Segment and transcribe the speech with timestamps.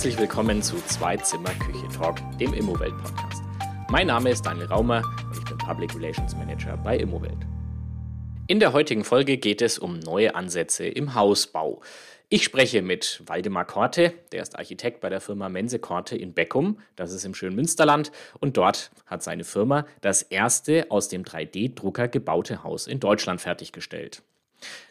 [0.00, 3.42] Herzlich willkommen zu Zwei Zimmer Küche Talk, dem Immowelt Podcast.
[3.90, 7.36] Mein Name ist Daniel Raumer und ich bin Public Relations Manager bei Immowelt.
[8.46, 11.82] In der heutigen Folge geht es um neue Ansätze im Hausbau.
[12.30, 16.78] Ich spreche mit Waldemar Korte, der ist Architekt bei der Firma Mense Korte in Beckum,
[16.96, 22.08] das ist im schönen Münsterland, und dort hat seine Firma das erste aus dem 3D-Drucker
[22.08, 24.22] gebaute Haus in Deutschland fertiggestellt.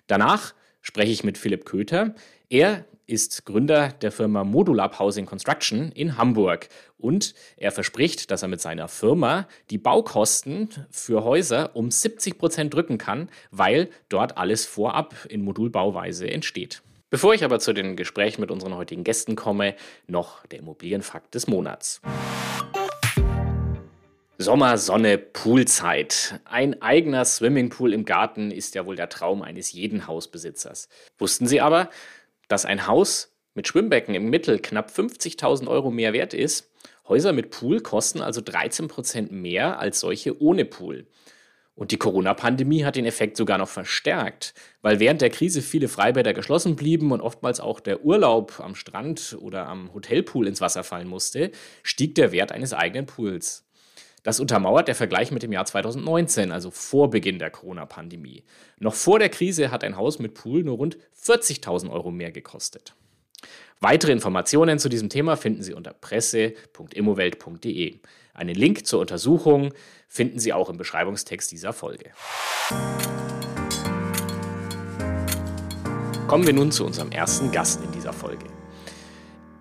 [0.05, 0.53] Danach
[0.83, 2.13] spreche ich mit Philipp Köter.
[2.51, 8.47] Er ist Gründer der Firma Modulab Housing Construction in Hamburg und er verspricht, dass er
[8.47, 14.65] mit seiner Firma die Baukosten für Häuser um 70 Prozent drücken kann, weil dort alles
[14.65, 16.83] vorab in Modulbauweise entsteht.
[17.09, 21.47] Bevor ich aber zu den Gesprächen mit unseren heutigen Gästen komme, noch der Immobilienfakt des
[21.47, 22.01] Monats.
[24.41, 26.39] Sommer, Sonne, Poolzeit.
[26.45, 30.87] Ein eigener Swimmingpool im Garten ist ja wohl der Traum eines jeden Hausbesitzers.
[31.17, 31.89] Wussten Sie aber,
[32.49, 36.71] dass ein Haus mit Schwimmbecken im Mittel knapp 50.000 Euro mehr wert ist.
[37.07, 41.07] Häuser mit Pool kosten also 13 Prozent mehr als solche ohne Pool.
[41.75, 46.33] Und die Corona-Pandemie hat den Effekt sogar noch verstärkt, weil während der Krise viele Freibäder
[46.33, 51.07] geschlossen blieben und oftmals auch der Urlaub am Strand oder am Hotelpool ins Wasser fallen
[51.07, 53.68] musste, stieg der Wert eines eigenen Pools.
[54.23, 58.43] Das untermauert der Vergleich mit dem Jahr 2019, also vor Beginn der Corona-Pandemie.
[58.77, 62.95] Noch vor der Krise hat ein Haus mit Pool nur rund 40.000 Euro mehr gekostet.
[63.79, 67.99] Weitere Informationen zu diesem Thema finden Sie unter presse.immowelt.de.
[68.33, 69.73] Einen Link zur Untersuchung
[70.09, 72.11] finden Sie auch im Beschreibungstext dieser Folge.
[76.27, 78.45] Kommen wir nun zu unserem ersten Gast in dieser Folge.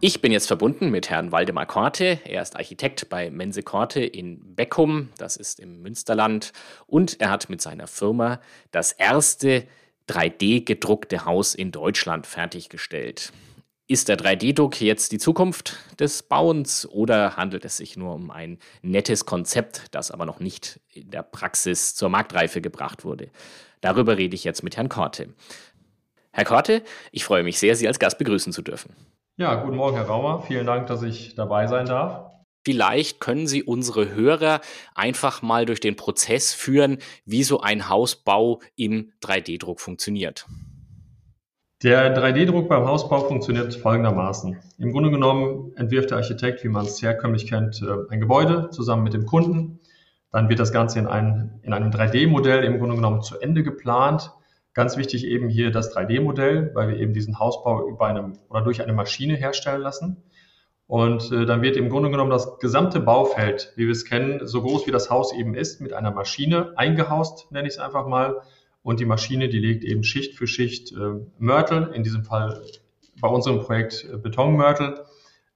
[0.01, 2.21] Ich bin jetzt verbunden mit Herrn Waldemar Korte.
[2.25, 6.53] Er ist Architekt bei Mense Korte in Beckum, das ist im Münsterland.
[6.87, 9.67] Und er hat mit seiner Firma das erste
[10.09, 13.33] 3D gedruckte Haus in Deutschland fertiggestellt.
[13.89, 18.59] Ist der 3D-Druck jetzt die Zukunft des Bauens oder handelt es sich nur um ein
[18.83, 23.31] nettes Konzept, das aber noch nicht in der Praxis zur Marktreife gebracht wurde?
[23.81, 25.35] Darüber rede ich jetzt mit Herrn Korte.
[26.31, 28.95] Herr Korte, ich freue mich sehr, Sie als Gast begrüßen zu dürfen.
[29.41, 30.43] Ja, guten Morgen, Herr Raumer.
[30.43, 32.29] Vielen Dank, dass ich dabei sein darf.
[32.65, 34.61] Vielleicht können Sie unsere Hörer
[34.97, 40.49] einfach mal durch den Prozess führen, wie so ein Hausbau im 3D-Druck funktioniert.
[41.85, 44.59] Der 3D-Druck beim Hausbau funktioniert folgendermaßen.
[44.77, 49.05] Im Grunde genommen entwirft der Architekt, wie man es herkömmlich kennt, äh, ein Gebäude zusammen
[49.05, 49.79] mit dem Kunden.
[50.33, 54.33] Dann wird das Ganze in, ein, in einem 3D-Modell im Grunde genommen zu Ende geplant.
[54.79, 58.81] Ganz wichtig eben hier das 3D-Modell, weil wir eben diesen Hausbau über einem oder durch
[58.81, 60.23] eine Maschine herstellen lassen.
[60.87, 64.63] Und äh, dann wird im Grunde genommen das gesamte Baufeld, wie wir es kennen, so
[64.63, 68.41] groß wie das Haus eben ist, mit einer Maschine eingehaust, nenne ich es einfach mal.
[68.85, 72.63] Und die Maschine, die legt eben Schicht für Schicht äh, Mörtel, in diesem Fall
[73.21, 75.01] bei unserem Projekt äh, Betonmörtel,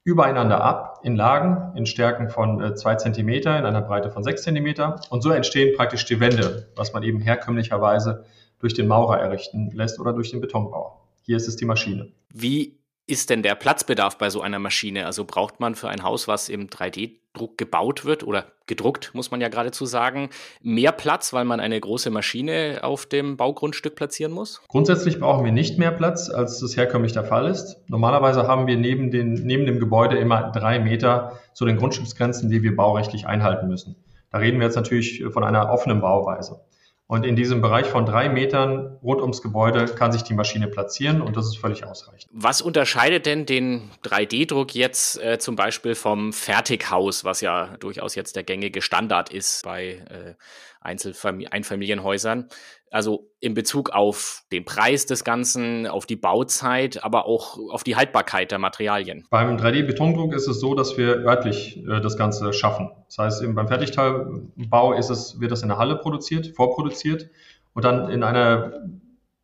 [0.02, 4.42] übereinander ab in Lagen in Stärken von äh, zwei Zentimeter, in einer Breite von sechs
[4.42, 5.00] Zentimeter.
[5.10, 8.24] Und so entstehen praktisch die Wände, was man eben herkömmlicherweise
[8.62, 11.00] durch den Maurer errichten lässt oder durch den Betonbauer.
[11.22, 12.10] Hier ist es die Maschine.
[12.32, 15.04] Wie ist denn der Platzbedarf bei so einer Maschine?
[15.06, 19.40] Also braucht man für ein Haus, was im 3D-Druck gebaut wird oder gedruckt, muss man
[19.40, 20.30] ja geradezu sagen,
[20.62, 24.62] mehr Platz, weil man eine große Maschine auf dem Baugrundstück platzieren muss?
[24.68, 27.82] Grundsätzlich brauchen wir nicht mehr Platz, als das herkömmlich der Fall ist.
[27.88, 32.62] Normalerweise haben wir neben, den, neben dem Gebäude immer drei Meter zu den Grundstücksgrenzen, die
[32.62, 33.96] wir baurechtlich einhalten müssen.
[34.30, 36.60] Da reden wir jetzt natürlich von einer offenen Bauweise.
[37.06, 41.20] Und in diesem Bereich von drei Metern rund ums Gebäude kann sich die Maschine platzieren
[41.20, 42.30] und das ist völlig ausreichend.
[42.32, 48.36] Was unterscheidet denn den 3D-Druck jetzt äh, zum Beispiel vom Fertighaus, was ja durchaus jetzt
[48.36, 50.34] der gängige Standard ist bei äh,
[50.80, 52.48] Einzelfamil Einfamilienhäusern?
[52.92, 57.96] Also in Bezug auf den Preis des Ganzen, auf die Bauzeit, aber auch auf die
[57.96, 59.24] Haltbarkeit der Materialien.
[59.30, 62.90] Beim 3D-Betondruck ist es so, dass wir örtlich äh, das Ganze schaffen.
[63.06, 67.30] Das heißt, eben beim Fertigteilbau ist es, wird das in der Halle produziert, vorproduziert
[67.72, 68.72] und dann in einer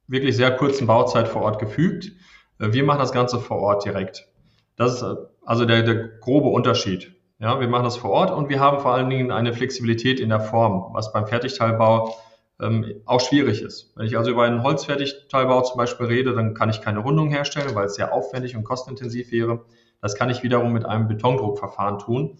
[0.07, 2.13] wirklich sehr kurzen Bauzeit vor Ort gefügt.
[2.59, 4.29] Äh, wir machen das Ganze vor Ort direkt.
[4.77, 5.15] Das ist äh,
[5.47, 7.15] also der, der grobe Unterschied.
[7.39, 10.29] Ja, wir machen das vor Ort und wir haben vor allen Dingen eine Flexibilität in
[10.29, 12.15] der Form, was beim Fertigteilbau
[12.61, 13.93] ähm, auch schwierig ist.
[13.97, 17.75] Wenn ich also über einen Holzfertigteilbau zum Beispiel rede, dann kann ich keine Rundung herstellen,
[17.75, 19.65] weil es sehr aufwendig und kostenintensiv wäre.
[20.01, 22.39] Das kann ich wiederum mit einem Betondruckverfahren tun.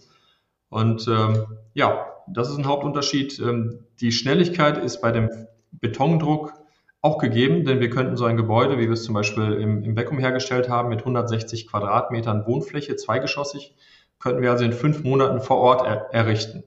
[0.69, 3.39] Und ähm, ja, das ist ein Hauptunterschied.
[3.39, 5.29] Ähm, die Schnelligkeit ist bei dem
[5.71, 6.53] Betondruck
[7.01, 9.95] auch gegeben, denn wir könnten so ein Gebäude, wie wir es zum Beispiel im, im
[9.95, 13.75] Beckum hergestellt haben, mit 160 Quadratmetern Wohnfläche, zweigeschossig,
[14.19, 16.63] könnten wir also in fünf Monaten vor Ort er errichten.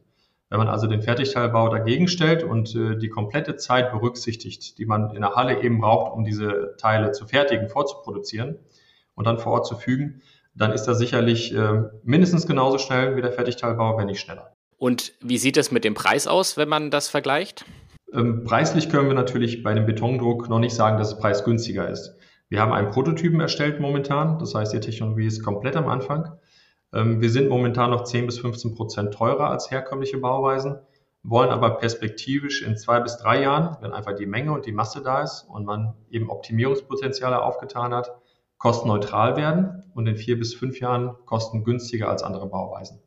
[0.53, 5.17] Wenn man also den Fertigteilbau dagegen stellt und äh, die komplette Zeit berücksichtigt, die man
[5.17, 8.59] in der Halle eben braucht, um diese Teile zu fertigen, vorzuproduzieren
[9.15, 10.21] und dann vor Ort zu fügen,
[10.55, 14.53] dann ist das sicherlich äh, mindestens genauso schnell wie der Fertigteilbau, wenn nicht schneller.
[14.77, 17.65] Und wie sieht es mit dem Preis aus, wenn man das vergleicht?
[18.13, 22.15] Ähm, preislich können wir natürlich bei dem Betondruck noch nicht sagen, dass es preisgünstiger ist.
[22.51, 26.37] Wir haben einen Prototypen erstellt momentan, das heißt, die Technologie ist komplett am Anfang.
[26.93, 30.79] Ähm, wir sind momentan noch 10 bis 15 Prozent teurer als herkömmliche Bauweisen,
[31.23, 35.03] wollen aber perspektivisch in zwei bis drei Jahren, wenn einfach die Menge und die Masse
[35.03, 38.11] da ist und man eben Optimierungspotenziale aufgetan hat,
[38.59, 43.02] kostenneutral werden und in vier bis fünf Jahren kostengünstiger als andere Bauweisen.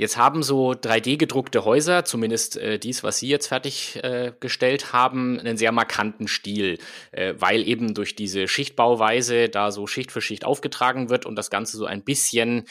[0.00, 5.58] Jetzt haben so 3D-gedruckte Häuser, zumindest äh, dies, was Sie jetzt fertiggestellt äh, haben, einen
[5.58, 6.78] sehr markanten Stil,
[7.12, 11.50] äh, weil eben durch diese Schichtbauweise da so Schicht für Schicht aufgetragen wird und das
[11.50, 12.64] Ganze so ein bisschen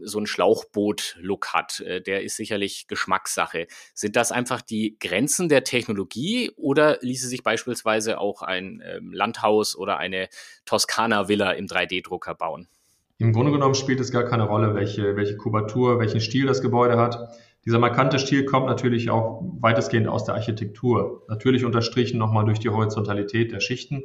[0.00, 1.80] so ein Schlauchboot-Look hat.
[1.80, 3.66] Äh, der ist sicherlich Geschmackssache.
[3.92, 9.74] Sind das einfach die Grenzen der Technologie oder ließe sich beispielsweise auch ein ähm, Landhaus
[9.74, 10.28] oder eine
[10.66, 12.68] Toskana-Villa im 3D-Drucker bauen?
[13.18, 16.98] Im Grunde genommen spielt es gar keine Rolle, welche, welche Kubatur, welchen Stil das Gebäude
[16.98, 17.34] hat.
[17.64, 21.24] Dieser markante Stil kommt natürlich auch weitestgehend aus der Architektur.
[21.28, 24.04] Natürlich unterstrichen nochmal durch die Horizontalität der Schichten.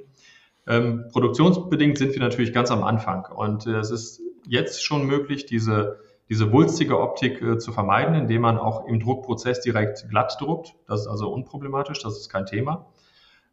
[0.65, 3.25] Ähm, produktionsbedingt sind wir natürlich ganz am Anfang.
[3.25, 5.99] Und äh, es ist jetzt schon möglich, diese,
[6.29, 10.73] diese wulstige Optik äh, zu vermeiden, indem man auch im Druckprozess direkt glatt druckt.
[10.87, 12.87] Das ist also unproblematisch, das ist kein Thema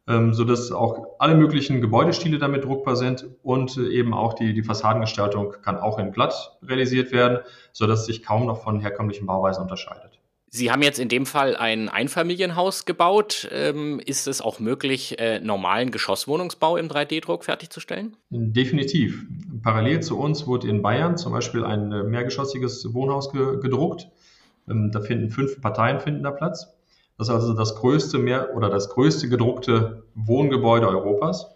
[0.09, 4.63] ähm, sodass auch alle möglichen Gebäudestile damit druckbar sind und äh, eben auch die, die
[4.63, 7.39] Fassadengestaltung kann auch in glatt realisiert werden,
[7.73, 10.19] sodass sich kaum noch von herkömmlichen Bauweisen unterscheidet.
[10.51, 13.47] Sie haben jetzt in dem Fall ein Einfamilienhaus gebaut.
[13.51, 18.17] Ähm, ist es auch möglich, äh, normalen Geschosswohnungsbau im 3D-Druck fertigzustellen?
[18.31, 19.27] Definitiv.
[19.61, 24.07] Parallel zu uns wurde in Bayern zum Beispiel ein äh, mehrgeschossiges Wohnhaus ge gedruckt.
[24.67, 26.78] Ähm, da finden fünf Parteien finden da Platz.
[27.19, 31.47] Das ist also das größte mehr oder das größte gedruckte Wohngebäude Europas.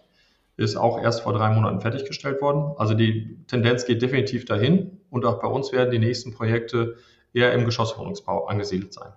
[0.58, 2.74] Ist auch erst vor drei Monaten fertiggestellt worden.
[2.76, 6.96] Also die Tendenz geht definitiv dahin und auch bei uns werden die nächsten Projekte
[7.32, 9.14] eher im Geschosswohnungsbau angesiedelt sein.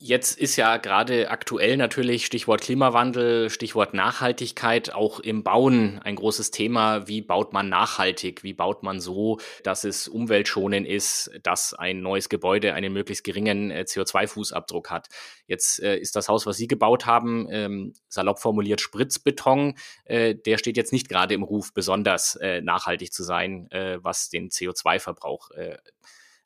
[0.00, 6.52] Jetzt ist ja gerade aktuell natürlich Stichwort Klimawandel, Stichwort Nachhaltigkeit auch im Bauen ein großes
[6.52, 7.08] Thema.
[7.08, 8.44] Wie baut man nachhaltig?
[8.44, 13.72] Wie baut man so, dass es umweltschonend ist, dass ein neues Gebäude einen möglichst geringen
[13.72, 15.08] äh, CO2-Fußabdruck hat?
[15.48, 19.74] Jetzt äh, ist das Haus, was Sie gebaut haben, ähm, salopp formuliert Spritzbeton.
[20.04, 24.28] Äh, der steht jetzt nicht gerade im Ruf, besonders äh, nachhaltig zu sein, äh, was
[24.28, 25.76] den CO2-Verbrauch äh,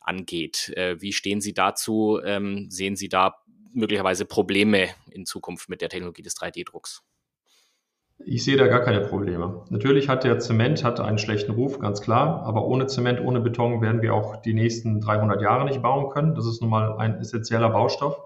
[0.04, 0.72] angeht.
[0.98, 2.20] wie stehen Sie dazu?
[2.24, 3.36] Ähm, sehen Sie da
[3.74, 7.02] möglicherweise Probleme in Zukunft mit der Technologie des 3D-Drucks?
[8.24, 9.64] Ich sehe da gar keine Probleme.
[9.70, 12.42] Natürlich hat der Zement hat einen schlechten Ruf, ganz klar.
[12.44, 16.34] Aber ohne Zement, ohne Beton werden wir auch die nächsten 300 Jahre nicht bauen können.
[16.34, 18.20] Das ist nun mal ein essentieller Baustoff.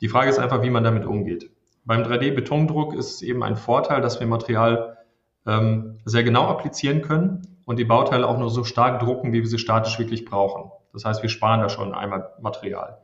[0.00, 1.50] Die Frage ist einfach, wie man damit umgeht.
[1.84, 4.98] Beim 3D-Betondruck ist es eben ein Vorteil, dass wir Material
[5.46, 9.48] ähm, sehr genau applizieren können und die Bauteile auch nur so stark drucken, wie wir
[9.48, 10.70] sie statisch wirklich brauchen.
[10.96, 12.96] Das heißt, wir sparen da schon einmal Material.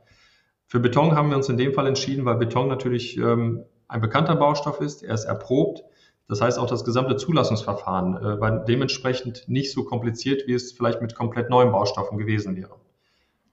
[0.65, 4.35] Für Beton haben wir uns in dem Fall entschieden, weil Beton natürlich ähm, ein bekannter
[4.35, 5.83] Baustoff ist, er ist erprobt.
[6.27, 11.03] Das heißt, auch das gesamte Zulassungsverfahren äh, war dementsprechend nicht so kompliziert, wie es vielleicht
[11.03, 12.77] mit komplett neuen Baustoffen gewesen wäre.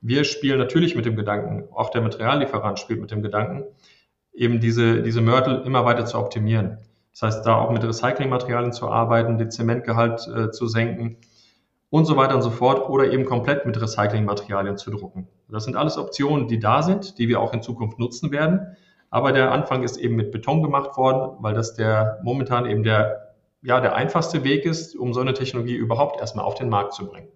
[0.01, 3.65] Wir spielen natürlich mit dem Gedanken, auch der Materiallieferant spielt mit dem Gedanken,
[4.33, 6.79] eben diese, diese Mörtel immer weiter zu optimieren.
[7.13, 11.19] Das heißt, da auch mit Recyclingmaterialien zu arbeiten, den Zementgehalt äh, zu senken
[11.91, 15.29] und so weiter und so fort oder eben komplett mit Recyclingmaterialien zu drucken.
[15.49, 18.77] Das sind alles Optionen, die da sind, die wir auch in Zukunft nutzen werden.
[19.11, 23.35] Aber der Anfang ist eben mit Beton gemacht worden, weil das der momentan eben der,
[23.61, 27.09] ja, der einfachste Weg ist, um so eine Technologie überhaupt erstmal auf den Markt zu
[27.09, 27.29] bringen.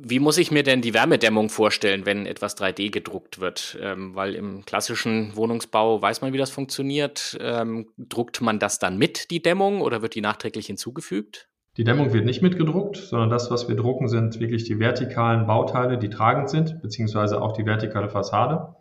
[0.00, 3.76] Wie muss ich mir denn die Wärmedämmung vorstellen, wenn etwas 3D gedruckt wird?
[3.80, 7.36] Ähm, weil im klassischen Wohnungsbau weiß man, wie das funktioniert.
[7.40, 11.48] Ähm, druckt man das dann mit, die Dämmung, oder wird die nachträglich hinzugefügt?
[11.78, 15.96] Die Dämmung wird nicht mitgedruckt, sondern das, was wir drucken, sind wirklich die vertikalen Bauteile,
[15.96, 18.74] die tragend sind, beziehungsweise auch die vertikale Fassade.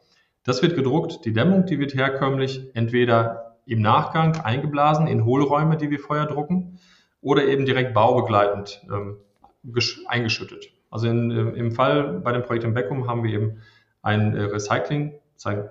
[0.43, 1.23] Das wird gedruckt.
[1.23, 6.79] Die Dämmung, die wird herkömmlich entweder im Nachgang eingeblasen in Hohlräume, die wir vorher drucken,
[7.21, 9.17] oder eben direkt baubegleitend ähm,
[10.07, 10.71] eingeschüttet.
[10.89, 13.61] Also in, äh, im Fall bei dem Projekt in Beckum haben wir eben
[14.01, 15.13] ein äh, Recycling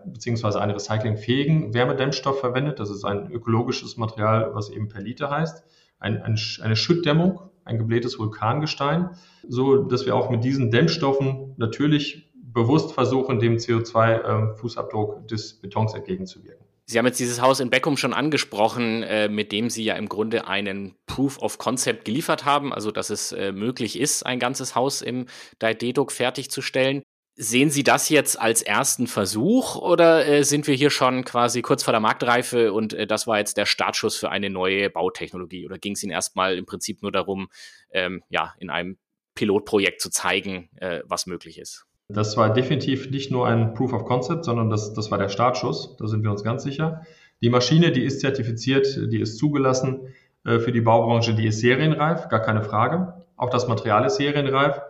[0.05, 2.79] beziehungsweise einen recyclingfähigen Wärmedämmstoff verwendet.
[2.79, 5.65] Das ist ein ökologisches Material, was eben Perlite heißt
[5.99, 9.11] ein, ein, eine Schüttdämmung, ein geblähtes Vulkangestein,
[9.49, 15.95] so dass wir auch mit diesen Dämmstoffen natürlich bewusst versuchen, dem CO2-Fußabdruck ähm, des Betons
[15.95, 16.65] entgegenzuwirken.
[16.89, 20.09] Sie haben jetzt dieses Haus in Beckum schon angesprochen, äh, mit dem Sie ja im
[20.09, 24.77] Grunde einen Proof of Concept geliefert haben, also dass es äh, möglich ist, ein ganzes
[24.77, 25.27] Haus im
[25.61, 27.03] 3D-Druck fertigzustellen.
[27.39, 31.83] Sehen Sie das jetzt als ersten Versuch oder äh, sind wir hier schon quasi kurz
[31.83, 35.67] vor der Marktreife und äh, das war jetzt der Startschuss für eine neue Bautechnologie?
[35.67, 37.49] Oder ging es Ihnen erstmal im Prinzip nur darum,
[37.91, 38.97] ähm, ja, in einem
[39.35, 41.85] Pilotprojekt zu zeigen, äh, was möglich ist?
[42.09, 45.97] Das war definitiv nicht nur ein Proof of Concept, sondern das, das war der Startschuss,
[45.99, 47.03] da sind wir uns ganz sicher.
[47.43, 50.15] Die Maschine, die ist zertifiziert, die ist zugelassen
[50.45, 53.27] äh, für die Baubranche, die ist serienreif, gar keine Frage.
[53.37, 54.81] Auch das Material ist serienreif.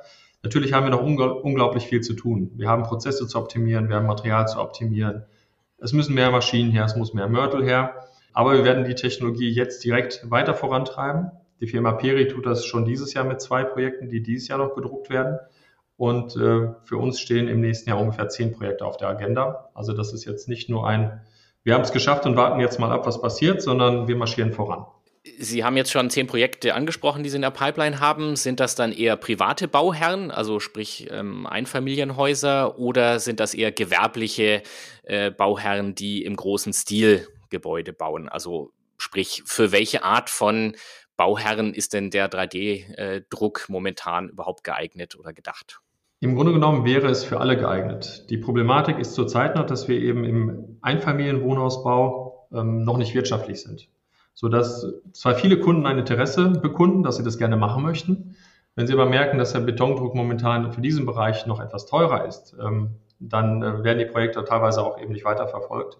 [0.46, 2.52] Natürlich haben wir noch unglaublich viel zu tun.
[2.54, 5.24] Wir haben Prozesse zu optimieren, wir haben Material zu optimieren.
[5.78, 8.06] Es müssen mehr Maschinen her, es muss mehr Mörtel her.
[8.32, 11.32] Aber wir werden die Technologie jetzt direkt weiter vorantreiben.
[11.58, 14.76] Die Firma Peri tut das schon dieses Jahr mit zwei Projekten, die dieses Jahr noch
[14.76, 15.40] gedruckt werden.
[15.96, 19.70] Und äh, für uns stehen im nächsten Jahr ungefähr zehn Projekte auf der Agenda.
[19.74, 21.22] Also das ist jetzt nicht nur ein,
[21.64, 24.86] wir haben es geschafft und warten jetzt mal ab, was passiert, sondern wir marschieren voran.
[25.38, 28.36] Sie haben jetzt schon zehn Projekte angesprochen, die Sie in der Pipeline haben.
[28.36, 34.62] Sind das dann eher private Bauherren, also sprich ähm, Einfamilienhäuser, oder sind das eher gewerbliche
[35.02, 38.28] äh, Bauherren, die im großen Stil Gebäude bauen?
[38.28, 40.74] Also sprich, für welche Art von
[41.16, 45.80] Bauherren ist denn der 3D-Druck äh, momentan überhaupt geeignet oder gedacht?
[46.20, 48.26] Im Grunde genommen wäre es für alle geeignet.
[48.30, 53.88] Die Problematik ist zurzeit noch, dass wir eben im Einfamilienwohnhausbau ähm, noch nicht wirtschaftlich sind
[54.36, 58.36] sodass zwar viele Kunden ein Interesse bekunden, dass sie das gerne machen möchten.
[58.74, 62.54] Wenn sie aber merken, dass der Betondruck momentan für diesen Bereich noch etwas teurer ist,
[62.62, 65.98] ähm, dann äh, werden die Projekte teilweise auch eben nicht weiterverfolgt.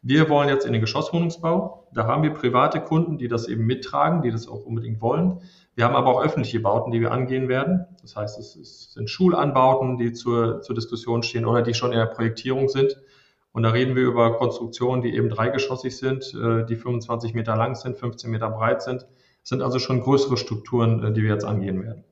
[0.00, 1.86] Wir wollen jetzt in den Geschosswohnungsbau.
[1.92, 5.40] Da haben wir private Kunden, die das eben mittragen, die das auch unbedingt wollen.
[5.74, 7.84] Wir haben aber auch öffentliche Bauten, die wir angehen werden.
[8.00, 12.06] Das heißt, es sind Schulanbauten, die zur, zur Diskussion stehen oder die schon in der
[12.06, 12.98] Projektierung sind.
[13.54, 17.76] Und da reden wir über Konstruktionen, die eben dreigeschossig sind, äh, die 25 Meter lang
[17.76, 19.02] sind, 15 Meter breit sind.
[19.02, 22.02] Das sind also schon größere Strukturen, äh, die wir jetzt angehen werden.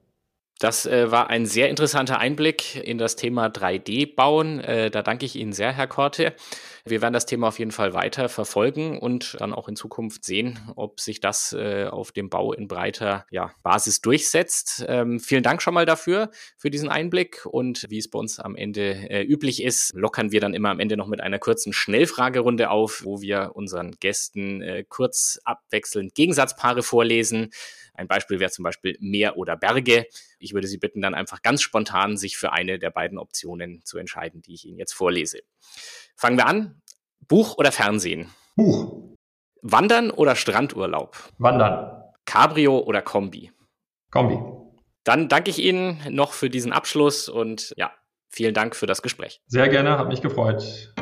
[0.62, 4.60] Das äh, war ein sehr interessanter Einblick in das Thema 3D-Bauen.
[4.60, 6.36] Äh, da danke ich Ihnen sehr, Herr Korte.
[6.84, 10.60] Wir werden das Thema auf jeden Fall weiter verfolgen und dann auch in Zukunft sehen,
[10.76, 14.84] ob sich das äh, auf dem Bau in breiter ja, Basis durchsetzt.
[14.86, 17.44] Ähm, vielen Dank schon mal dafür, für diesen Einblick.
[17.44, 20.78] Und wie es bei uns am Ende äh, üblich ist, lockern wir dann immer am
[20.78, 26.84] Ende noch mit einer kurzen Schnellfragerunde auf, wo wir unseren Gästen äh, kurz abwechselnd Gegensatzpaare
[26.84, 27.50] vorlesen.
[28.02, 30.06] Ein Beispiel wäre zum Beispiel Meer oder Berge.
[30.40, 33.96] Ich würde Sie bitten, dann einfach ganz spontan sich für eine der beiden Optionen zu
[33.96, 35.38] entscheiden, die ich Ihnen jetzt vorlese.
[36.16, 36.82] Fangen wir an.
[37.28, 38.28] Buch oder Fernsehen?
[38.56, 39.14] Buch.
[39.62, 41.16] Wandern oder Strandurlaub?
[41.38, 42.02] Wandern.
[42.24, 43.52] Cabrio oder Kombi?
[44.10, 44.36] Kombi.
[45.04, 47.92] Dann danke ich Ihnen noch für diesen Abschluss und ja,
[48.28, 49.40] vielen Dank für das Gespräch.
[49.46, 50.92] Sehr gerne, hat mich gefreut.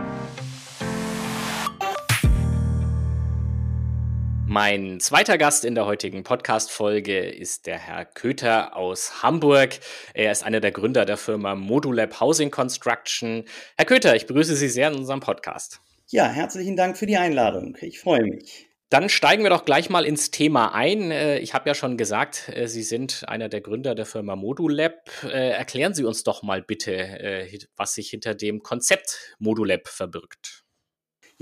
[4.53, 9.79] Mein zweiter Gast in der heutigen Podcast-Folge ist der Herr Köter aus Hamburg.
[10.13, 13.45] Er ist einer der Gründer der Firma Modulab Housing Construction.
[13.77, 15.81] Herr Köter, ich begrüße Sie sehr in unserem Podcast.
[16.09, 17.77] Ja, herzlichen Dank für die Einladung.
[17.81, 18.69] Ich freue mich.
[18.89, 21.13] Dann steigen wir doch gleich mal ins Thema ein.
[21.13, 25.13] Äh, ich habe ja schon gesagt, äh, Sie sind einer der Gründer der Firma Modulab.
[25.23, 30.60] Äh, erklären Sie uns doch mal bitte, was sich hinter dem Konzept Modulab verbirgt.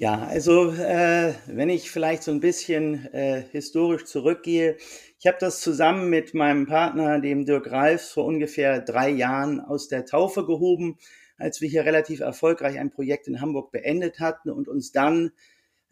[0.00, 4.76] Ja, also äh, wenn ich vielleicht so ein bisschen äh, historisch zurückgehe,
[5.19, 9.88] ich habe das zusammen mit meinem Partner, dem Dirk Ralfs, vor ungefähr drei Jahren aus
[9.88, 10.99] der Taufe gehoben,
[11.37, 15.33] als wir hier relativ erfolgreich ein Projekt in Hamburg beendet hatten und uns dann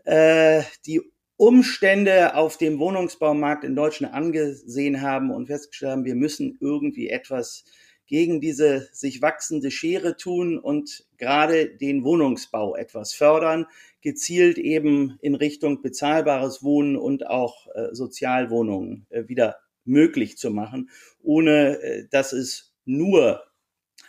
[0.05, 1.03] äh, die
[1.37, 7.65] Umstände auf dem Wohnungsbaumarkt in Deutschland angesehen haben und festgestellt haben, wir müssen irgendwie etwas
[8.07, 13.67] gegen diese sich wachsende Schere tun und gerade den Wohnungsbau etwas fördern,
[14.01, 20.91] gezielt eben in Richtung bezahlbares Wohnen und auch äh, Sozialwohnungen äh, wieder möglich zu machen,
[21.23, 23.43] ohne äh, dass es nur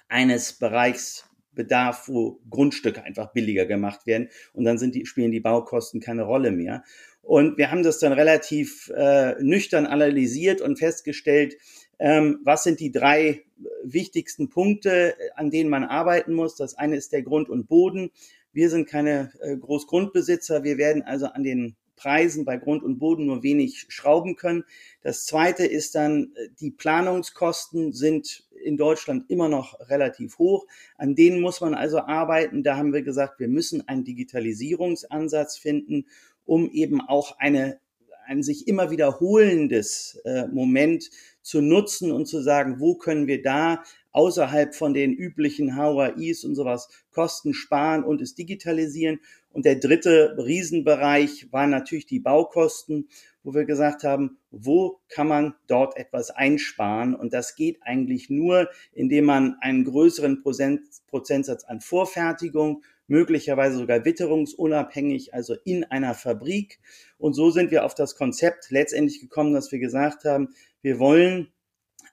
[0.08, 5.40] eines Bereichs bedarf, wo Grundstücke einfach billiger gemacht werden und dann sind die, spielen die
[5.40, 6.84] Baukosten keine Rolle mehr.
[7.24, 11.58] Und wir haben das dann relativ äh, nüchtern analysiert und festgestellt,
[12.00, 13.44] ähm, was sind die drei
[13.84, 16.56] wichtigsten Punkte, an denen man arbeiten muss?
[16.56, 18.12] Das eine ist der Grund und Boden.
[18.54, 20.64] Wir sind keine äh, Großgrundbesitzer.
[20.64, 24.64] Wir werden also an den Preisen bei Grund und Boden nur wenig schrauben können.
[25.02, 30.66] Das zweite ist dann, äh, die Planungskosten sind in Deutschland immer noch relativ hoch.
[30.98, 32.64] An denen muss man also arbeiten.
[32.64, 36.06] Da haben wir gesagt, wir müssen einen Digitalisierungsansatz finden,
[36.46, 37.80] um eben auch eine,
[38.28, 41.10] ein sich immer wiederholendes äh, Moment
[41.42, 46.56] zu nutzen und zu sagen, wo können wir da außerhalb von den üblichen HOAIs und
[46.56, 49.20] sowas Kosten sparen und es digitalisieren.
[49.52, 53.08] Und der dritte Riesenbereich waren natürlich die Baukosten,
[53.44, 57.16] wo wir gesagt haben, wo kann man dort etwas einsparen?
[57.16, 65.34] Und das geht eigentlich nur, indem man einen größeren Prozentsatz an Vorfertigung, möglicherweise sogar witterungsunabhängig,
[65.34, 66.80] also in einer Fabrik.
[67.18, 70.50] Und so sind wir auf das Konzept letztendlich gekommen, dass wir gesagt haben,
[70.82, 71.52] wir wollen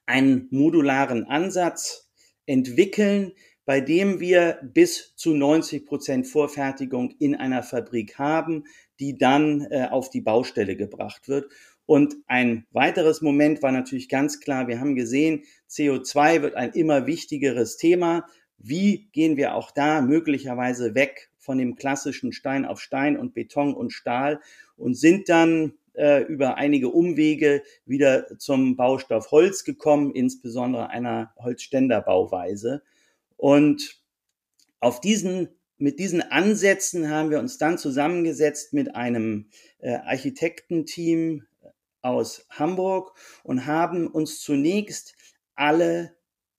[0.07, 2.11] einen modularen Ansatz
[2.47, 3.33] entwickeln,
[3.65, 8.65] bei dem wir bis zu 90 Prozent Vorfertigung in einer Fabrik haben,
[9.01, 11.51] die dann äh, auf die Baustelle gebracht wird.
[11.87, 17.07] Und ein weiteres Moment war natürlich ganz klar, wir haben gesehen, CO2 wird ein immer
[17.07, 18.27] wichtigeres Thema.
[18.59, 23.75] Wie gehen wir auch da möglicherweise weg von dem klassischen Stein auf Stein und Beton
[23.75, 24.41] und Stahl
[24.77, 32.83] und sind dann äh, über einige Umwege wieder zum Baustoff Holz gekommen, insbesondere einer Holzständerbauweise.
[33.37, 34.03] Und
[34.81, 41.47] auf diesen, mit diesen Ansätzen haben wir uns dann zusammengesetzt mit einem äh, Architektenteam
[42.03, 45.15] aus Hamburg und haben uns zunächst
[45.55, 46.14] alle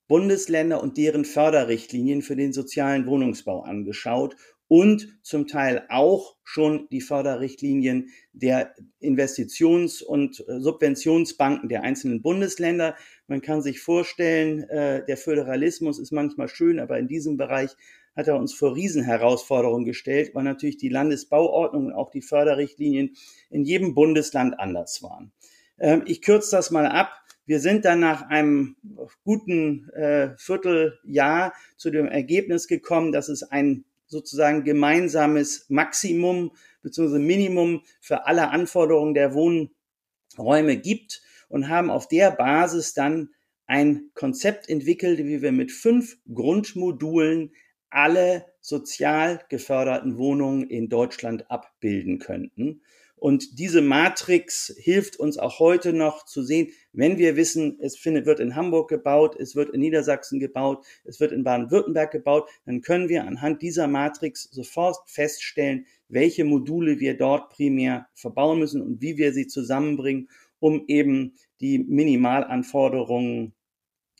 [0.07, 4.35] Bundesländer und deren Förderrichtlinien für den sozialen Wohnungsbau angeschaut
[4.67, 12.95] und zum Teil auch schon die Förderrichtlinien der Investitions- und äh, Subventionsbanken der einzelnen Bundesländer.
[13.27, 17.71] Man kann sich vorstellen, äh, der Föderalismus ist manchmal schön, aber in diesem Bereich
[18.15, 23.15] hat er uns vor Riesenherausforderungen gestellt, weil natürlich die Landesbauordnung und auch die Förderrichtlinien
[23.49, 25.31] in jedem Bundesland anders waren.
[25.77, 27.11] Ähm, ich kürze das mal ab.
[27.45, 28.75] Wir sind dann nach einem
[29.23, 37.19] guten äh, Vierteljahr zu dem Ergebnis gekommen, dass es ein sozusagen gemeinsames Maximum bzw.
[37.19, 43.29] Minimum für alle Anforderungen der Wohnräume gibt und haben auf der Basis dann
[43.67, 47.51] ein Konzept entwickelt, wie wir mit fünf Grundmodulen
[47.89, 52.81] alle sozial geförderten Wohnungen in Deutschland abbilden könnten.
[53.25, 58.39] Und diese Matrix hilft uns auch heute noch zu sehen, wenn wir wissen, es wird
[58.39, 63.09] in Hamburg gebaut, es wird in Niedersachsen gebaut, es wird in Baden-Württemberg gebaut, dann können
[63.09, 69.17] wir anhand dieser Matrix sofort feststellen, welche Module wir dort primär verbauen müssen und wie
[69.17, 73.55] wir sie zusammenbringen, um eben die Minimalanforderungen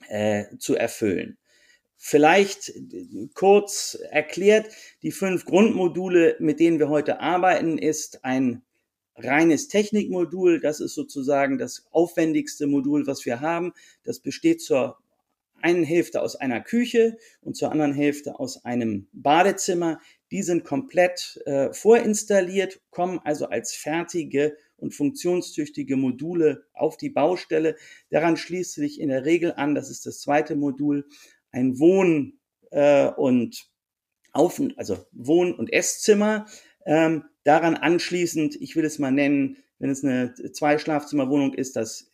[0.09, 1.37] äh, zu erfüllen.
[1.95, 2.73] Vielleicht
[3.35, 4.65] kurz erklärt,
[5.03, 8.64] die fünf Grundmodule, mit denen wir heute arbeiten, ist ein
[9.15, 10.59] reines Technikmodul.
[10.59, 13.73] Das ist sozusagen das aufwendigste Modul, was wir haben.
[14.03, 14.97] Das besteht zur
[15.61, 19.99] einen Hälfte aus einer Küche und zur anderen Hälfte aus einem Badezimmer.
[20.31, 27.77] Die sind komplett äh, vorinstalliert, kommen also als fertige und funktionstüchtige Module auf die Baustelle.
[28.09, 31.07] Daran schließt sich in der Regel an, das ist das zweite Modul,
[31.51, 32.39] ein Wohn-
[32.71, 33.65] äh, und
[34.33, 36.45] Auf also Wohn- und Esszimmer.
[36.85, 42.11] Ähm, Daran anschließend, ich will es mal nennen, wenn es eine Zwei-Schlafzimmer-Wohnung ist, das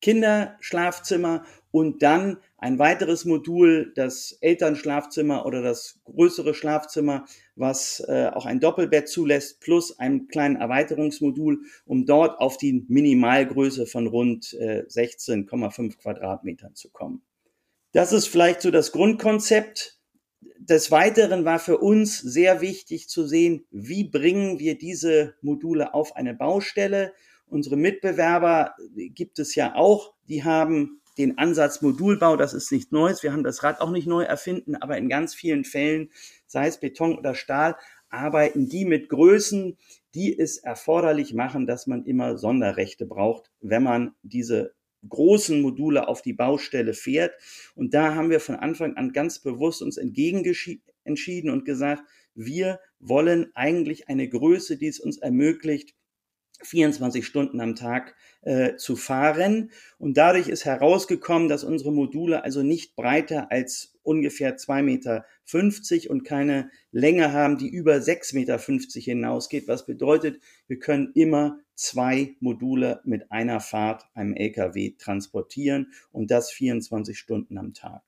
[0.00, 8.44] Kinderschlafzimmer und dann ein weiteres Modul, das Elternschlafzimmer oder das größere Schlafzimmer, was äh, auch
[8.44, 14.82] ein Doppelbett zulässt, plus ein kleinen Erweiterungsmodul, um dort auf die Minimalgröße von rund äh,
[14.88, 17.22] 16,5 Quadratmetern zu kommen.
[17.92, 20.01] Das ist vielleicht so das Grundkonzept
[20.68, 26.14] des Weiteren war für uns sehr wichtig zu sehen, wie bringen wir diese Module auf
[26.14, 27.12] eine Baustelle.
[27.46, 33.22] Unsere Mitbewerber gibt es ja auch, die haben den Ansatz Modulbau, das ist nichts Neues.
[33.22, 36.10] Wir haben das Rad auch nicht neu erfinden, aber in ganz vielen Fällen,
[36.46, 37.76] sei es Beton oder Stahl,
[38.08, 39.76] arbeiten die mit Größen,
[40.14, 44.74] die es erforderlich machen, dass man immer Sonderrechte braucht, wenn man diese
[45.08, 47.34] großen Module auf die Baustelle fährt.
[47.74, 50.44] Und da haben wir von Anfang an ganz bewusst uns entgegen
[51.04, 52.02] entschieden und gesagt,
[52.34, 55.94] wir wollen eigentlich eine Größe, die es uns ermöglicht,
[56.62, 59.70] 24 Stunden am Tag äh, zu fahren.
[59.98, 66.24] Und dadurch ist herausgekommen, dass unsere Module also nicht breiter als ungefähr 2,50 Meter und
[66.24, 68.58] keine Länge haben, die über 6,50 Meter
[69.00, 76.30] hinausgeht, was bedeutet, wir können immer zwei Module mit einer Fahrt einem LKW transportieren und
[76.30, 78.02] das 24 Stunden am Tag.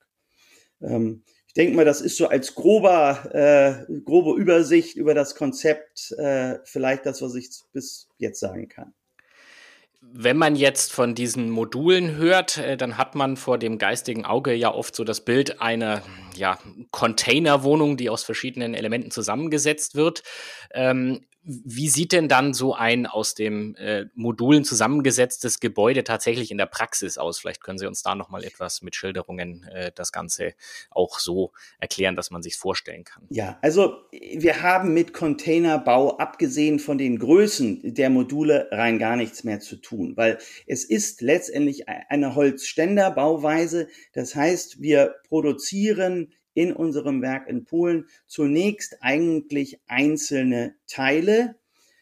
[0.81, 1.23] Ähm,
[1.55, 7.05] denke mal, das ist so als grober, äh, grobe Übersicht über das Konzept äh, vielleicht
[7.05, 8.93] das, was ich bis jetzt sagen kann.
[10.01, 14.53] Wenn man jetzt von diesen Modulen hört, äh, dann hat man vor dem geistigen Auge
[14.53, 16.03] ja oft so das Bild einer
[16.35, 16.59] ja,
[16.91, 20.23] Containerwohnung, die aus verschiedenen Elementen zusammengesetzt wird.
[20.73, 26.57] Ähm, wie sieht denn dann so ein aus dem äh, Modulen zusammengesetztes Gebäude tatsächlich in
[26.57, 27.37] der Praxis aus?
[27.37, 30.55] Vielleicht können Sie uns da noch mal etwas mit Schilderungen äh, das Ganze
[30.89, 33.23] auch so erklären, dass man sich vorstellen kann.
[33.29, 39.43] Ja, also wir haben mit Containerbau abgesehen von den Größen der Module rein gar nichts
[39.43, 43.87] mehr zu tun, weil es ist letztendlich eine Holzständerbauweise.
[44.13, 51.55] Das heißt, wir produzieren in unserem Werk in Polen zunächst eigentlich einzelne Teile.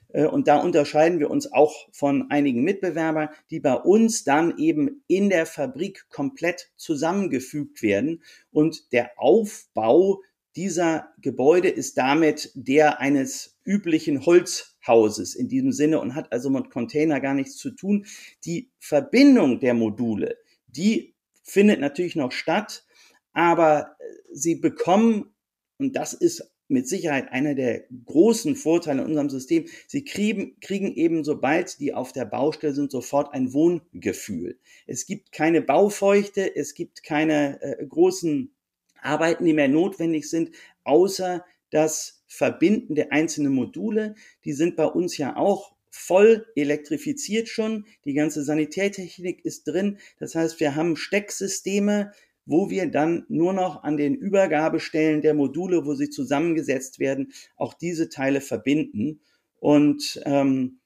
[0.10, 5.04] Äh, und da unterscheiden wir uns auch von einigen Mitbewerbern, die bei uns dann eben
[5.08, 8.24] in der Fabrik komplett zusammengefügt werden.
[8.52, 10.22] Und der Aufbau
[10.56, 16.70] dieser Gebäude ist damit der eines üblichen Holzhauses in diesem Sinne und hat also mit
[16.70, 18.06] Container gar nichts zu tun.
[18.46, 20.38] Die Verbindung der Module,
[20.68, 22.86] die findet natürlich noch statt,
[23.34, 25.34] aber äh, sie bekommen,
[25.78, 30.93] und das ist mit Sicherheit einer der großen Vorteile in unserem System, sie kriegen, kriegen
[30.96, 34.58] eben, sobald die auf der Baustelle sind, sofort ein Wohngefühl.
[34.88, 38.54] Es gibt keine Baufeuchte, es gibt keine äh, großen
[39.02, 40.52] Arbeiten, die mehr notwendig sind,
[40.84, 44.15] außer das Verbinden der einzelnen Module.
[44.46, 47.86] Die sind bei uns ja auch voll elektrifiziert schon.
[48.06, 50.00] Die ganze Sanitärtechnik ist drin.
[50.17, 52.12] Das heißt, wir haben Stecksysteme,
[52.46, 57.74] wo wir dann nur noch an den Übergabestellen der Module, wo sie zusammengesetzt werden, auch
[57.74, 59.22] diese Teile verbinden.
[59.60, 60.80] Und ähm,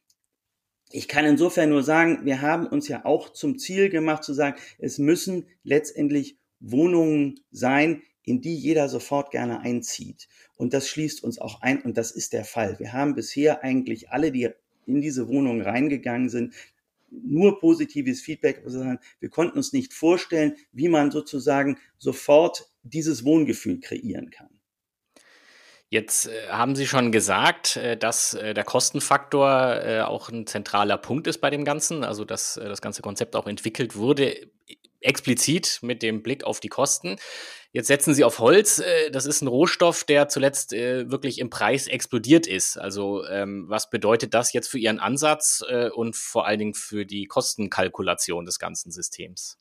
[0.92, 4.58] ich kann insofern nur sagen, wir haben uns ja auch zum Ziel gemacht zu sagen,
[4.78, 10.28] es müssen letztendlich Wohnungen sein, in die jeder sofort gerne einzieht.
[10.56, 12.78] Und das schließt uns auch ein und das ist der Fall.
[12.80, 14.50] Wir haben bisher eigentlich alle, die
[14.86, 16.54] in diese Wohnungen reingegangen sind,
[17.10, 23.80] nur positives Feedback, sondern wir konnten uns nicht vorstellen, wie man sozusagen sofort dieses Wohngefühl
[23.80, 24.50] kreieren kann.
[25.90, 31.28] Jetzt äh, haben Sie schon gesagt, äh, dass äh, der Kostenfaktor auch ein zentraler Punkt
[31.28, 34.50] ist bei dem Ganzen, also dass das ganze Konzept auch entwickelt wurde,
[35.00, 37.18] explizit mit dem Blick auf die Kosten.
[37.78, 38.80] Jetzt setzen Sie auf Holz.
[38.80, 42.76] Äh, das ist ein Rohstoff, der zuletzt äh, wirklich im Preis explodiert ist.
[42.76, 47.06] Also ähm, was bedeutet das jetzt für Ihren Ansatz äh, und vor allen Dingen für
[47.06, 49.60] die Kostenkalkulation des ganzen Systems?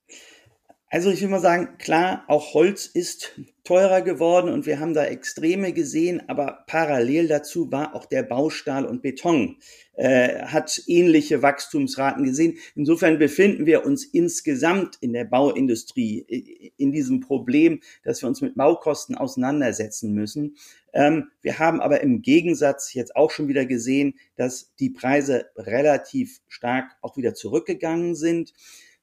[0.96, 5.04] Also ich will mal sagen, klar, auch Holz ist teurer geworden und wir haben da
[5.04, 9.58] Extreme gesehen, aber parallel dazu war auch der Baustahl und Beton,
[9.96, 12.56] äh, hat ähnliche Wachstumsraten gesehen.
[12.74, 18.54] Insofern befinden wir uns insgesamt in der Bauindustrie in diesem Problem, dass wir uns mit
[18.54, 20.56] Baukosten auseinandersetzen müssen.
[20.94, 26.40] Ähm, wir haben aber im Gegensatz jetzt auch schon wieder gesehen, dass die Preise relativ
[26.48, 28.54] stark auch wieder zurückgegangen sind.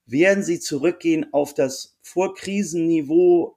[0.06, 3.56] Werden sie zurückgehen auf das Vorkrisenniveau?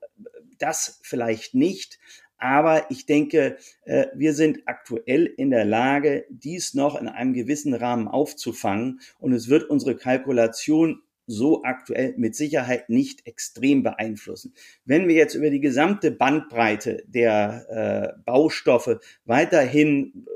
[0.58, 1.98] Das vielleicht nicht.
[2.38, 7.74] Aber ich denke, äh, wir sind aktuell in der Lage, dies noch in einem gewissen
[7.74, 9.00] Rahmen aufzufangen.
[9.18, 14.54] Und es wird unsere Kalkulation so aktuell mit Sicherheit nicht extrem beeinflussen.
[14.84, 20.26] Wenn wir jetzt über die gesamte Bandbreite der äh, Baustoffe weiterhin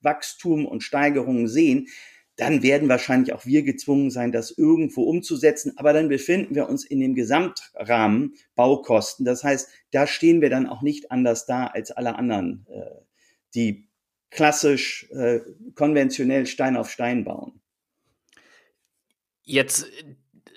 [0.00, 1.86] Wachstum und Steigerungen sehen,
[2.36, 5.72] dann werden wahrscheinlich auch wir gezwungen sein, das irgendwo umzusetzen.
[5.76, 9.24] Aber dann befinden wir uns in dem Gesamtrahmen Baukosten.
[9.24, 13.02] Das heißt, da stehen wir dann auch nicht anders da als alle anderen, äh,
[13.54, 13.88] die
[14.30, 15.40] klassisch äh,
[15.74, 17.60] konventionell Stein auf Stein bauen.
[19.44, 19.86] Jetzt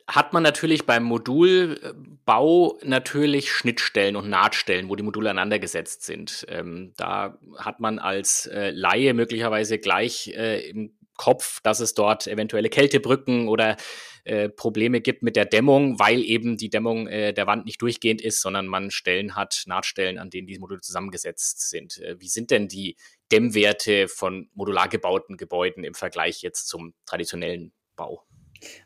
[0.08, 6.46] hat man natürlich beim Modulbau natürlich Schnittstellen und Nahtstellen, wo die Module aneinandergesetzt sind.
[6.50, 12.28] Ähm, da hat man als äh, Laie möglicherweise gleich äh, im Kopf, dass es dort
[12.28, 13.76] eventuelle Kältebrücken oder
[14.24, 18.22] äh, Probleme gibt mit der Dämmung, weil eben die Dämmung äh, der Wand nicht durchgehend
[18.22, 22.00] ist, sondern man Stellen hat, Nahtstellen, an denen diese Module zusammengesetzt sind.
[22.00, 22.98] Äh, wie sind denn die
[23.32, 28.24] Dämmwerte von modular gebauten Gebäuden im Vergleich jetzt zum traditionellen Bau?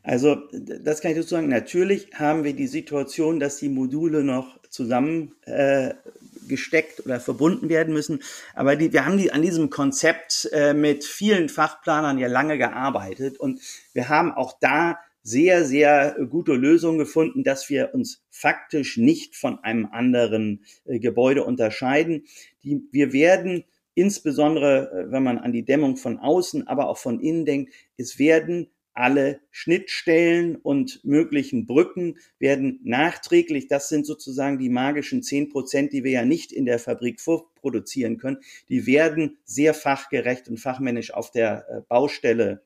[0.03, 1.47] Also, das kann ich dazu sagen.
[1.47, 5.93] Natürlich haben wir die Situation, dass die Module noch zusammen äh,
[6.47, 8.21] gesteckt oder verbunden werden müssen.
[8.55, 13.39] Aber die, wir haben die, an diesem Konzept äh, mit vielen Fachplanern ja lange gearbeitet
[13.39, 13.61] und
[13.93, 19.59] wir haben auch da sehr, sehr gute Lösungen gefunden, dass wir uns faktisch nicht von
[19.63, 22.25] einem anderen äh, Gebäude unterscheiden.
[22.63, 27.19] Die, wir werden insbesondere, äh, wenn man an die Dämmung von außen, aber auch von
[27.19, 34.69] innen denkt, es werden alle Schnittstellen und möglichen Brücken werden nachträglich, das sind sozusagen die
[34.69, 38.37] magischen zehn Prozent, die wir ja nicht in der Fabrik vorproduzieren können,
[38.69, 42.63] die werden sehr fachgerecht und fachmännisch auf der äh, Baustelle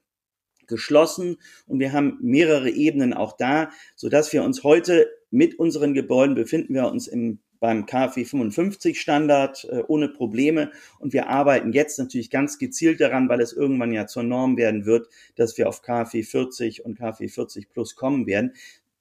[0.68, 1.38] geschlossen.
[1.68, 6.74] Und wir haben mehrere Ebenen auch da, so wir uns heute mit unseren Gebäuden befinden.
[6.74, 10.70] Wir uns im beim KfW 55 Standard äh, ohne Probleme.
[11.00, 14.86] Und wir arbeiten jetzt natürlich ganz gezielt daran, weil es irgendwann ja zur Norm werden
[14.86, 18.54] wird, dass wir auf KfW 40 und KfW 40 Plus kommen werden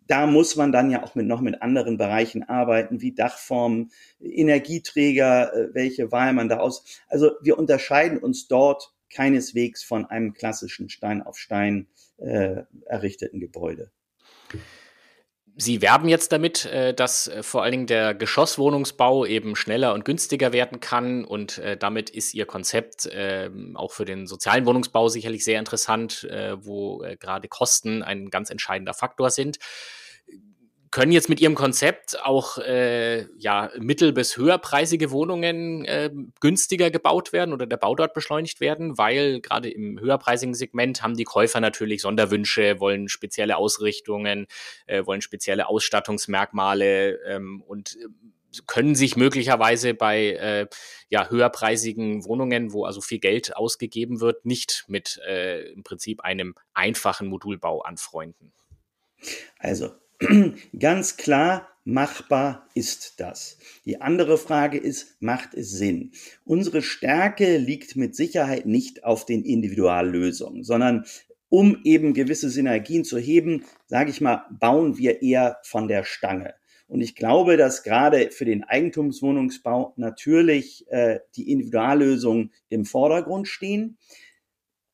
[0.06, 5.54] da muss man dann ja auch mit noch mit anderen Bereichen arbeiten, wie Dachformen, Energieträger,
[5.54, 6.84] äh, welche Wahl man da aus.
[7.08, 11.86] Also wir unterscheiden uns dort keineswegs von einem klassischen Stein auf Stein
[12.18, 13.90] äh, errichteten Gebäude.
[15.56, 20.04] Sie werben jetzt damit, äh, dass äh, vor allen Dingen der Geschosswohnungsbau eben schneller und
[20.04, 25.08] günstiger werden kann und äh, damit ist Ihr Konzept ähm, auch für den sozialen Wohnungsbau
[25.08, 26.26] sicherlich sehr interessant,
[26.60, 29.58] wo gerade Kosten ein ganz entscheidender Faktor sind
[30.94, 37.32] können jetzt mit ihrem Konzept auch äh, ja, mittel- bis höherpreisige Wohnungen äh, günstiger gebaut
[37.32, 41.60] werden oder der Bau dort beschleunigt werden, weil gerade im höherpreisigen Segment haben die Käufer
[41.60, 44.46] natürlich Sonderwünsche, wollen spezielle Ausrichtungen,
[44.86, 50.68] äh, wollen spezielle Ausstattungsmerkmale ähm, und äh, können sich möglicherweise bei äh,
[51.08, 56.54] ja, höherpreisigen Wohnungen, wo also viel Geld ausgegeben wird, nicht mit äh, im Prinzip einem
[56.72, 58.52] einfachen Modulbau anfreunden.
[59.58, 59.90] Also
[60.78, 63.58] Ganz klar, machbar ist das.
[63.84, 66.12] Die andere Frage ist, macht es Sinn?
[66.44, 71.04] Unsere Stärke liegt mit Sicherheit nicht auf den Individuallösungen, sondern
[71.48, 76.54] um eben gewisse Synergien zu heben, sage ich mal, bauen wir eher von der Stange.
[76.86, 83.98] Und ich glaube, dass gerade für den Eigentumswohnungsbau natürlich äh, die Individuallösungen im Vordergrund stehen.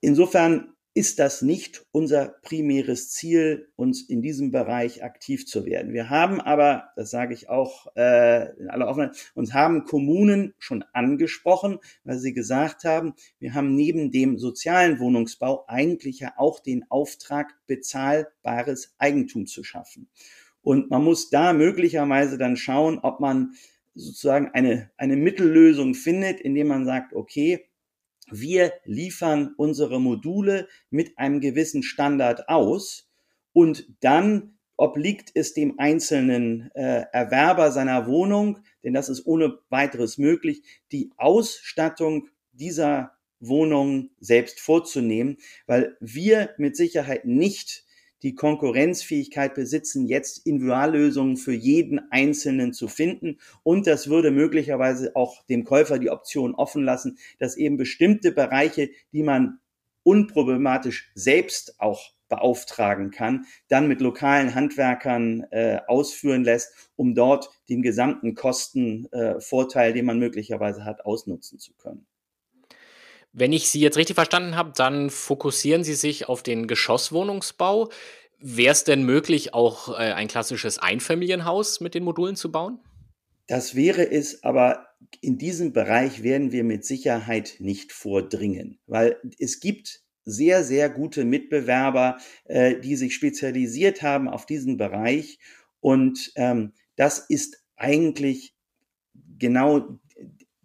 [0.00, 5.92] Insofern ist das nicht unser primäres Ziel, uns in diesem Bereich aktiv zu werden.
[5.92, 10.85] Wir haben aber, das sage ich auch äh, in aller Offenheit, uns haben Kommunen schon
[10.92, 16.90] angesprochen, weil sie gesagt haben, wir haben neben dem sozialen Wohnungsbau eigentlich ja auch den
[16.90, 20.09] Auftrag, bezahlbares Eigentum zu schaffen.
[20.61, 23.53] Und man muss da möglicherweise dann schauen, ob man
[23.94, 27.69] sozusagen eine, eine Mittellösung findet, indem man sagt, okay,
[28.33, 33.11] wir liefern unsere Module mit einem gewissen Standard aus
[33.53, 40.16] und dann obliegt es dem einzelnen äh, Erwerber seiner Wohnung, denn das ist ohne weiteres
[40.16, 47.85] möglich, die Ausstattung dieser Wohnung selbst vorzunehmen, weil wir mit Sicherheit nicht
[48.22, 53.38] die Konkurrenzfähigkeit besitzen, jetzt Individuallösungen für jeden Einzelnen zu finden.
[53.62, 58.90] Und das würde möglicherweise auch dem Käufer die Option offen lassen, dass eben bestimmte Bereiche,
[59.12, 59.61] die man
[60.02, 67.83] unproblematisch selbst auch beauftragen kann, dann mit lokalen Handwerkern äh, ausführen lässt, um dort den
[67.83, 72.06] gesamten Kostenvorteil, äh, den man möglicherweise hat, ausnutzen zu können.
[73.33, 77.90] Wenn ich Sie jetzt richtig verstanden habe, dann fokussieren Sie sich auf den Geschosswohnungsbau.
[78.38, 82.81] Wäre es denn möglich, auch äh, ein klassisches Einfamilienhaus mit den Modulen zu bauen?
[83.47, 84.87] Das wäre es, aber
[85.21, 91.25] in diesem Bereich werden wir mit Sicherheit nicht vordringen, weil es gibt sehr, sehr gute
[91.25, 95.38] Mitbewerber, äh, die sich spezialisiert haben auf diesen Bereich.
[95.81, 98.55] Und ähm, das ist eigentlich
[99.38, 99.99] genau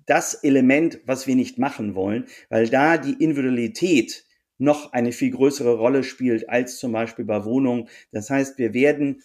[0.06, 4.26] das Element, was wir nicht machen wollen, weil da die Individualität
[4.58, 7.90] noch eine viel größere Rolle spielt als zum Beispiel bei Wohnungen.
[8.12, 9.22] Das heißt, wir werden,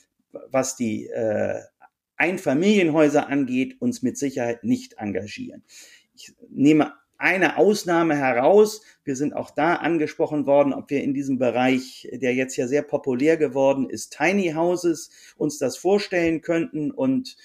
[0.50, 1.60] was die äh,
[2.16, 5.62] Einfamilienhäuser angeht, uns mit Sicherheit nicht engagieren.
[6.14, 8.82] Ich nehme eine Ausnahme heraus.
[9.04, 12.82] Wir sind auch da angesprochen worden, ob wir in diesem Bereich, der jetzt ja sehr
[12.82, 17.36] populär geworden ist, Tiny Houses, uns das vorstellen könnten und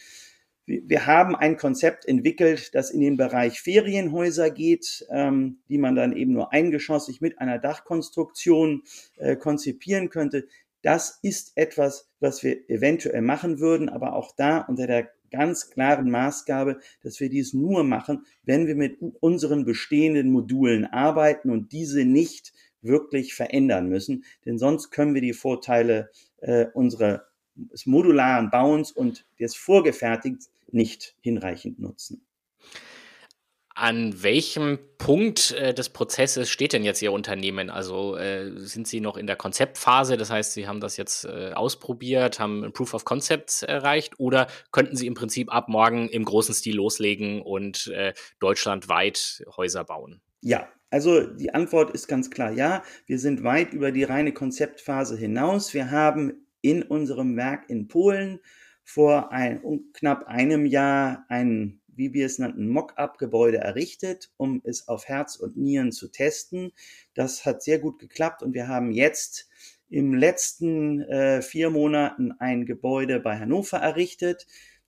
[0.66, 6.16] wir haben ein Konzept entwickelt, das in den Bereich Ferienhäuser geht, ähm, die man dann
[6.16, 8.84] eben nur eingeschossig mit einer Dachkonstruktion
[9.18, 10.48] äh, konzipieren könnte.
[10.82, 16.10] Das ist etwas, was wir eventuell machen würden, aber auch da unter der ganz klaren
[16.10, 22.06] Maßgabe, dass wir dies nur machen, wenn wir mit unseren bestehenden Modulen arbeiten und diese
[22.06, 27.26] nicht wirklich verändern müssen, denn sonst können wir die Vorteile äh, unserer
[27.56, 32.28] des modularen Bauens und des vorgefertigt nicht hinreichend nutzen.
[33.78, 37.70] An welchem Punkt äh, des Prozesses steht denn jetzt Ihr Unternehmen?
[37.70, 41.52] Also äh, sind Sie noch in der Konzeptphase, das heißt, Sie haben das jetzt äh,
[41.54, 46.24] ausprobiert, haben ein Proof of Concept erreicht oder könnten Sie im Prinzip ab morgen im
[46.24, 47.92] großen Stil loslegen und
[48.40, 50.22] deutschlandweit Häuser bauen?
[50.40, 52.82] Ja, also die Antwort ist ganz klar ja.
[53.08, 55.74] Wir sind weit über die reine Konzeptphase hinaus.
[55.74, 58.40] Wir haben in unserem Werk in Polen
[58.86, 64.88] vor ein, um knapp einem Jahr ein, wie wir es nannten, Mock-up-Gebäude errichtet, um es
[64.88, 66.72] auf Herz und Nieren zu testen.
[67.16, 69.50] Das hat sehr gut geklappt und wir haben jetzt
[69.90, 74.46] im letzten äh, vier Monaten ein Gebäude bei Hannover errichtet.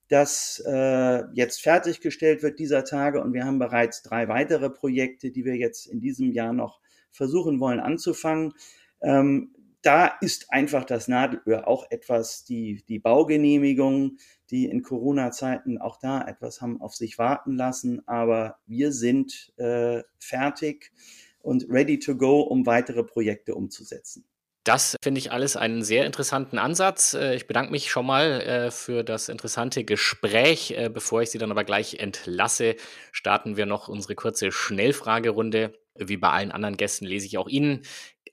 [0.10, 3.22] das äh, jetzt fertiggestellt wird dieser Tage.
[3.22, 6.80] Und wir haben bereits drei weitere Projekte, die wir jetzt in diesem Jahr noch
[7.12, 8.54] versuchen wollen anzufangen.
[9.02, 14.18] Ähm, da ist einfach das Nadelöhr auch etwas, die, die Baugenehmigung,
[14.50, 18.08] die in Corona-Zeiten auch da etwas haben auf sich warten lassen.
[18.08, 20.92] Aber wir sind äh, fertig
[21.40, 24.26] und ready to go, um weitere Projekte umzusetzen.
[24.64, 27.14] Das finde ich alles einen sehr interessanten Ansatz.
[27.14, 30.72] Äh, ich bedanke mich schon mal äh, für das interessante Gespräch.
[30.72, 32.76] Äh, bevor ich Sie dann aber gleich entlasse,
[33.14, 35.72] starten wir noch unsere kurze Schnellfragerunde.
[35.96, 37.84] Wie bei allen anderen Gästen lese ich auch Ihnen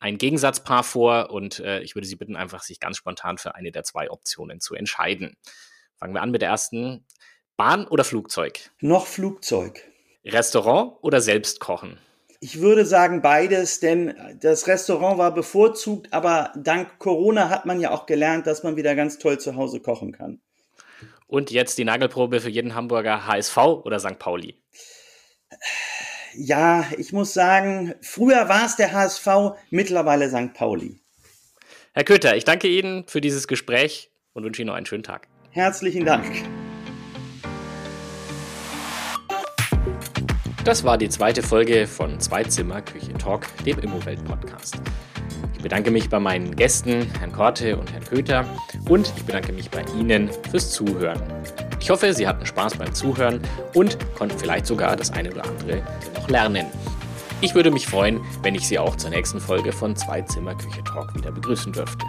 [0.05, 3.85] ein Gegensatzpaar vor und ich würde Sie bitten, einfach sich ganz spontan für eine der
[3.85, 5.39] zwei Optionen zu entscheiden.
[5.97, 7.07] Fangen wir an mit der ersten.
[7.57, 8.71] Bahn oder Flugzeug?
[8.81, 9.83] Noch Flugzeug.
[10.25, 11.99] Restaurant oder selbst kochen?
[12.41, 17.91] Ich würde sagen beides, denn das Restaurant war bevorzugt, aber dank Corona hat man ja
[17.91, 20.43] auch gelernt, dass man wieder ganz toll zu Hause kochen kann.
[21.27, 24.19] Und jetzt die Nagelprobe für jeden Hamburger HSV oder St.
[24.19, 24.61] Pauli?
[26.37, 30.53] Ja, ich muss sagen, früher war es der HSV, mittlerweile St.
[30.53, 31.01] Pauli.
[31.93, 35.29] Herr Köter, ich danke Ihnen für dieses Gespräch und wünsche Ihnen noch einen schönen Tag.
[35.51, 36.25] Herzlichen Dank.
[40.65, 44.77] Das war die zweite Folge von Zweizimmer Küche Talk, dem Immowelt-Podcast.
[44.77, 45.14] Ich
[45.65, 48.45] bedanke mich bei meinen Gästen, Herrn Korte und Herrn Köter,
[48.87, 51.19] und ich bedanke mich bei Ihnen fürs Zuhören.
[51.81, 53.41] Ich hoffe, Sie hatten Spaß beim Zuhören
[53.73, 55.83] und konnten vielleicht sogar das eine oder andere
[56.15, 56.67] noch lernen.
[57.41, 61.15] Ich würde mich freuen, wenn ich Sie auch zur nächsten Folge von Zweizimmer Küche Talk
[61.15, 62.05] wieder begrüßen dürfte.